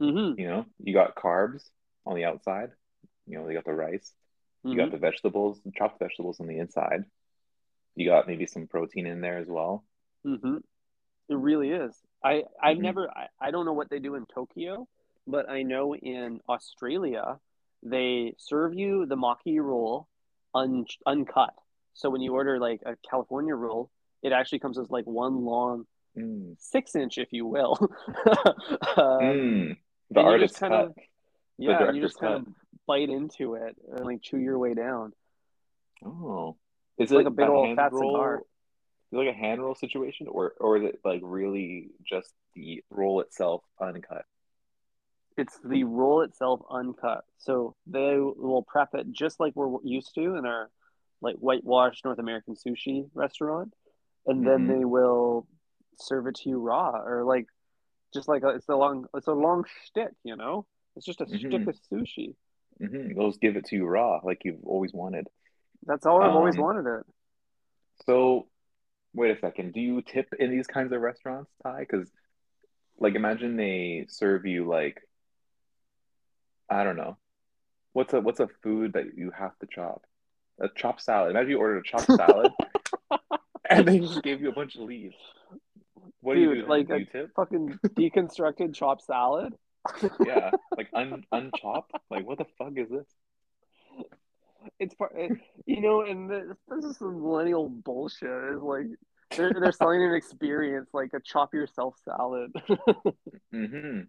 [0.00, 0.40] Mm-hmm.
[0.40, 1.62] You know, you got carbs,
[2.06, 2.70] on the outside.
[3.26, 4.12] You know, they got the rice.
[4.64, 4.80] You mm-hmm.
[4.80, 7.04] got the vegetables, the chopped vegetables on the inside.
[7.94, 9.84] You got maybe some protein in there as well.
[10.26, 10.56] Mm-hmm.
[11.28, 11.94] It really is.
[12.22, 12.82] I I've mm-hmm.
[12.82, 14.86] never I, I don't know what they do in Tokyo,
[15.26, 17.38] but I know in Australia
[17.82, 20.08] they serve you the maki roll
[20.54, 21.54] un, uncut.
[21.94, 23.90] So when you order like a California roll,
[24.22, 26.54] it actually comes as like one long mm.
[26.58, 27.78] six inch, if you will.
[28.96, 29.76] um, mm.
[30.10, 30.84] The artist kind cut.
[30.86, 30.94] of
[31.58, 32.46] yeah, you just kind of
[32.86, 35.12] bite into it and like chew your way down.
[36.04, 36.56] Oh,
[36.98, 38.14] is it like a big a old fat roll?
[38.14, 38.36] cigar?
[38.36, 38.42] Is
[39.12, 43.20] it like a hand roll situation, or or is it like really just the roll
[43.20, 44.24] itself uncut?
[45.36, 47.24] It's the roll itself uncut.
[47.38, 50.70] So they will prep it just like we're used to in our
[51.20, 53.74] like whitewashed North American sushi restaurant,
[54.26, 54.78] and then mm-hmm.
[54.78, 55.46] they will
[56.00, 57.46] serve it to you raw or like
[58.12, 60.66] just like a, it's a long it's a long stick, you know.
[60.96, 61.48] It's just a mm-hmm.
[61.48, 62.34] stick of sushi.
[62.82, 63.14] Mm-hmm.
[63.16, 65.28] They'll give it to you raw, like you've always wanted.
[65.86, 67.06] That's all I've um, always wanted it.
[68.06, 68.48] So,
[69.14, 69.72] wait a second.
[69.72, 71.80] Do you tip in these kinds of restaurants, Ty?
[71.80, 72.10] Because,
[72.98, 75.00] like, imagine they serve you like,
[76.68, 77.16] I don't know,
[77.92, 80.02] what's a what's a food that you have to chop?
[80.60, 81.30] A chopped salad.
[81.30, 82.52] Imagine you ordered a chopped salad,
[83.70, 85.16] and they just gave you a bunch of leaves.
[86.20, 86.68] What Dude, do you do?
[86.68, 87.30] Like a tip?
[87.34, 89.54] fucking deconstructed chopped salad
[90.26, 91.92] yeah, like un unchopped.
[92.10, 93.06] Like what the fuck is this?
[94.78, 95.16] It's part,
[95.66, 98.28] you know, and this, this is some millennial bullshit.
[98.28, 98.86] It's like
[99.36, 102.52] they're they're selling an experience, like a chop yourself salad.
[103.52, 104.00] hmm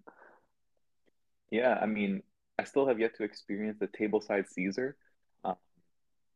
[1.52, 2.21] Yeah, I mean,
[2.60, 4.97] I still have yet to experience the tableside Caesar.
[5.45, 5.54] Uh,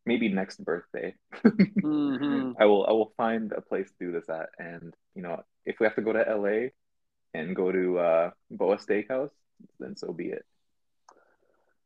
[0.05, 2.51] maybe next birthday, mm-hmm.
[2.57, 5.80] I will I will find a place to do this at, and you know, if
[5.80, 6.69] we have to go to LA,
[7.34, 9.32] and go to uh, Boa Steakhouse,
[9.80, 10.45] then so be it.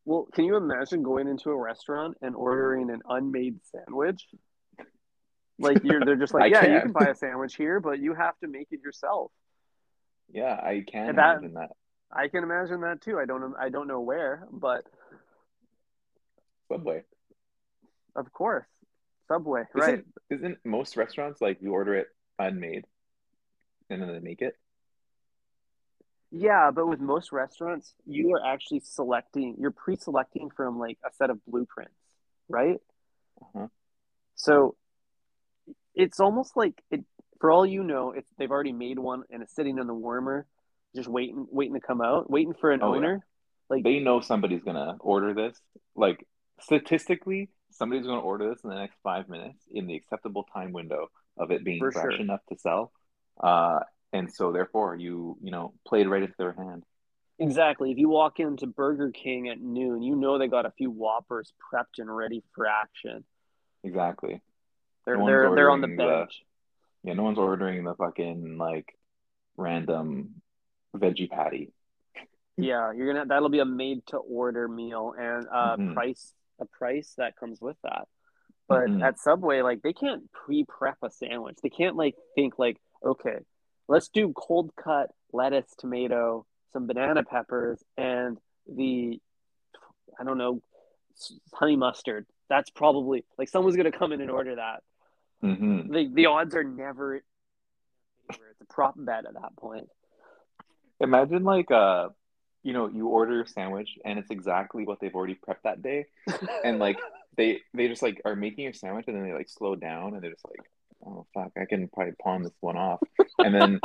[0.05, 4.25] Well, can you imagine going into a restaurant and ordering an unmade sandwich?
[5.59, 6.73] Like you're, they're just like, yeah, can.
[6.73, 9.31] you can buy a sandwich here, but you have to make it yourself.
[10.31, 11.69] Yeah, I can And that- imagine that.
[12.11, 13.19] I can imagine that too.
[13.19, 14.83] I don't I don't know where, but
[16.71, 17.03] Subway.
[18.15, 18.65] of course,
[19.27, 19.93] Subway, right?
[19.93, 22.07] Isn't, isn't most restaurants like you order it
[22.39, 22.85] unmade
[23.89, 24.55] and then they make it?
[26.31, 31.31] Yeah, but with most restaurants, you are actually selecting, you're pre-selecting from like a set
[31.31, 31.93] of blueprints,
[32.47, 32.77] right?
[33.41, 33.67] Uh-huh.
[34.35, 34.75] So
[35.95, 37.03] it's almost like it
[37.39, 40.45] for all you know, it's they've already made one and it's sitting in the warmer,
[40.95, 42.97] just waiting waiting to come out, waiting for an Oh, yeah.
[42.97, 43.25] owner.
[43.69, 45.59] Like They know somebody's gonna order this.
[45.95, 46.25] Like
[46.61, 51.07] statistically, somebody's gonna order this in the next five minutes in the acceptable time window
[51.37, 52.11] of it being fresh sure.
[52.11, 52.91] enough to sell.
[53.39, 53.79] Uh,
[54.11, 56.83] and so therefore you you know played right into their hand.
[57.37, 57.91] exactly.
[57.91, 61.53] If you walk into Burger King at noon, you know they got a few Whoppers
[61.71, 63.23] prepped and ready for action.
[63.83, 64.41] Exactly.
[65.05, 66.41] They're No they're they're on the ordering the- bench.
[67.03, 68.93] Yeah, no one's ordering the fucking like
[69.57, 70.41] random
[70.95, 71.71] veggie patty.
[72.57, 75.93] Yeah, you're gonna that'll be a made to order meal and a Mhm.
[75.93, 78.07] price a price that comes with that.
[78.67, 79.01] But Mhm.
[79.01, 81.57] at Subway, like they can't pre-prep a sandwich.
[81.63, 83.37] They can't like think like, okay,
[83.87, 89.19] let's do cold cut lettuce, tomato, some banana peppers, and the
[90.19, 90.61] I don't know,
[91.53, 92.25] honey mustard.
[92.49, 94.83] That's probably like someone's gonna come in and order that.
[95.41, 97.21] hmm The the odds are never in
[98.27, 98.47] their favor.
[98.51, 99.87] It's a prop bet at that point.
[100.99, 102.09] Imagine like uh,
[102.63, 106.05] you know, you order a sandwich and it's exactly what they've already prepped that day,
[106.63, 106.99] and like
[107.37, 110.21] they they just like are making a sandwich and then they like slow down and
[110.23, 110.69] they're just like,
[111.05, 112.99] oh fuck, I can probably pawn this one off,
[113.39, 113.79] and then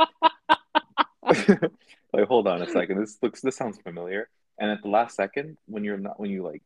[2.13, 5.57] like hold on a second, this looks this sounds familiar, and at the last second
[5.65, 6.61] when you're not when you like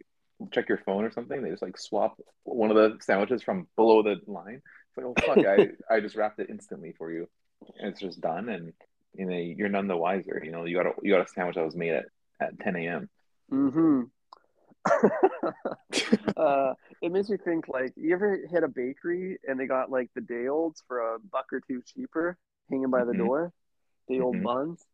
[0.51, 4.01] check your phone or something, they just like swap one of the sandwiches from below
[4.01, 4.61] the line.
[4.89, 7.27] It's like, oh fuck, I I just wrapped it instantly for you,
[7.79, 8.73] and it's just done, and
[9.13, 10.41] you know you're none the wiser.
[10.43, 12.05] You know you got a you got a sandwich that was made at
[12.39, 13.09] at 10 a.m.
[13.51, 14.03] Mm-hmm.
[16.37, 20.09] uh, it makes me think like you ever hit a bakery and they got like
[20.15, 22.37] the day olds for a buck or two cheaper
[22.69, 23.17] hanging by the Mhm.
[23.17, 23.53] door,
[24.07, 24.43] the old Mhm.
[24.43, 24.85] buns.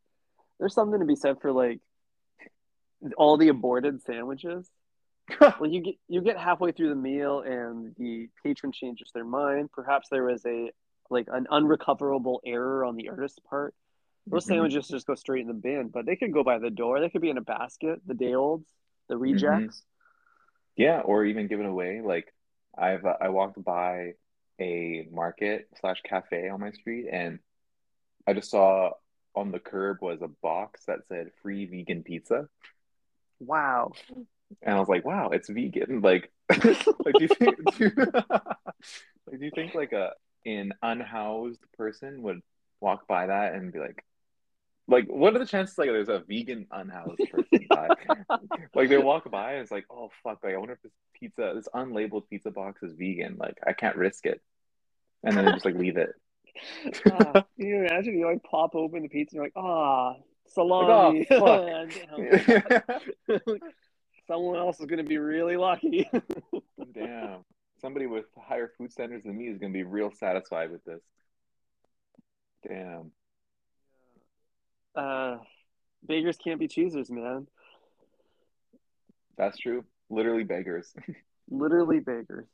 [0.60, 1.80] There's something to be said for like
[3.18, 4.70] all the aborted sandwiches.
[5.60, 9.72] Well, you get you get halfway through the meal and the patron changes their mind.
[9.72, 10.72] Perhaps there was a
[11.10, 13.74] like an unrecoverable error on the artist's part.
[14.28, 14.50] Those Mhm.
[14.50, 17.00] sandwiches just go straight in the bin, but they could go by the door.
[17.00, 18.02] They could be in a basket.
[18.06, 18.68] The day olds,
[19.10, 19.84] the rejects.
[20.78, 22.02] Yeah, or even given away.
[22.02, 22.34] Like
[22.78, 24.14] I've uh, I walked by
[24.60, 27.40] a market slash cafe on my street, and
[28.28, 28.92] I just saw
[29.36, 32.48] on the curb was a box that said free vegan pizza,
[33.40, 33.92] Wow.
[34.62, 36.02] and I was like, wow, it's vegan.
[36.02, 37.92] Like, like do you think do you,
[39.28, 40.12] like do you think like a
[40.46, 42.42] an unhoused person would
[42.82, 44.04] walk by that and be like,
[44.88, 47.88] like what are the chances like there's a vegan unhoused person by?
[48.76, 51.54] like they walk by and it's like, oh fuck, like I wonder if this pizza,
[51.56, 53.38] this unlabeled pizza box is vegan.
[53.40, 54.42] Like I can't risk it,
[55.24, 56.10] and then they just like leave it.
[57.12, 60.16] Ah, can you imagine you like pop open the pizza and you're like, ah,
[60.48, 61.28] salami.
[61.30, 63.58] Like, oh.
[64.28, 66.10] Someone else is gonna be really lucky.
[66.94, 67.44] Damn,
[67.82, 71.02] somebody with higher food standards than me is gonna be real satisfied with this.
[72.66, 73.12] Damn.
[74.96, 75.38] Uh,
[76.04, 77.48] beggars can't be choosers, man.
[79.38, 79.84] That's true.
[80.10, 80.94] Literally beggars.
[81.50, 82.48] Literally beggars.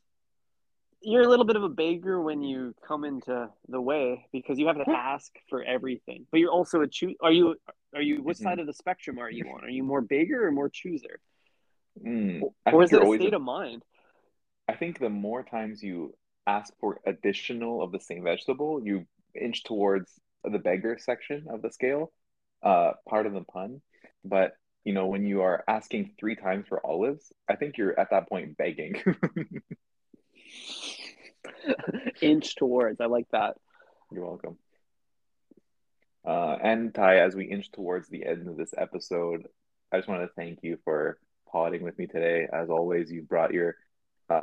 [1.04, 4.68] You're a little bit of a beggar when you come into the way because you
[4.68, 6.28] have to ask for everything.
[6.32, 7.16] But you're also a choo.
[7.22, 7.56] Are you?
[7.96, 8.22] Are you?
[8.22, 8.44] Which Mhm.
[8.44, 9.64] side of the spectrum are you on?
[9.64, 11.20] Are you more beggar or more chooser?
[12.00, 12.54] Mm.
[12.66, 13.84] I Or is it a state a- of mind?
[14.68, 19.64] I think the more times you ask for additional of the same vegetable, you inch
[19.64, 22.14] towards the beggar section of the scale.
[22.64, 23.82] Uh, part of the pun.
[24.24, 28.12] But you know, when you are asking three times for olives, I think you're at
[28.12, 29.02] that point begging.
[32.22, 33.00] Inch towards.
[33.00, 33.56] I like that.
[34.12, 34.58] You're welcome.
[36.26, 39.48] Uh, and Ty, as we inch towards the end of this episode,
[39.92, 41.18] I just want to thank you for
[41.52, 42.48] potting with me today.
[42.52, 43.76] As always, you brought your
[44.30, 44.42] uh,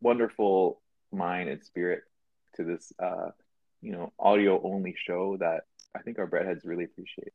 [0.00, 0.80] wonderful
[1.12, 2.02] mind and spirit
[2.56, 3.30] to this, uh,
[3.80, 5.62] you know, audio only show that
[5.94, 7.32] I think our breadheads really appreciate.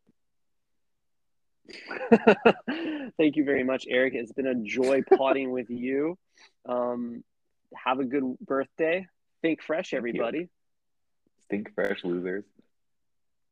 [3.18, 4.14] Thank you very much, Eric.
[4.16, 6.18] It's been a joy potting with you.
[6.68, 7.24] Um,
[7.76, 9.08] have a good birthday.
[9.42, 10.50] Think fresh, everybody.
[11.50, 12.44] Think fresh losers.